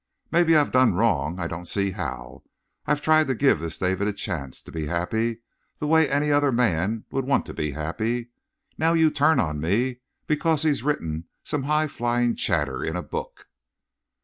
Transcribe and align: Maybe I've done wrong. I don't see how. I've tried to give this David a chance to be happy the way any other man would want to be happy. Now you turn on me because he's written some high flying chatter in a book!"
Maybe 0.31 0.55
I've 0.55 0.71
done 0.71 0.95
wrong. 0.95 1.37
I 1.39 1.45
don't 1.45 1.67
see 1.67 1.91
how. 1.91 2.41
I've 2.87 3.03
tried 3.03 3.27
to 3.27 3.35
give 3.35 3.59
this 3.59 3.77
David 3.77 4.07
a 4.07 4.13
chance 4.13 4.63
to 4.63 4.71
be 4.71 4.87
happy 4.87 5.41
the 5.77 5.85
way 5.85 6.09
any 6.09 6.31
other 6.31 6.51
man 6.51 7.05
would 7.11 7.23
want 7.27 7.45
to 7.45 7.53
be 7.53 7.69
happy. 7.73 8.31
Now 8.79 8.93
you 8.93 9.11
turn 9.11 9.39
on 9.39 9.59
me 9.61 9.99
because 10.25 10.63
he's 10.63 10.81
written 10.81 11.25
some 11.43 11.61
high 11.61 11.85
flying 11.87 12.35
chatter 12.35 12.83
in 12.83 12.95
a 12.95 13.03
book!" 13.03 13.45